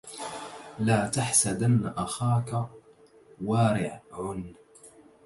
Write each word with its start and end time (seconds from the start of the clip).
لا 0.79 1.07
تحسدن 1.07 1.93
أخاك 1.97 2.67
وارع 3.43 4.01